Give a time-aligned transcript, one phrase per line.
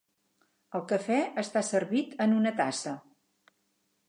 [0.79, 2.97] El cafè està servit en una tassa.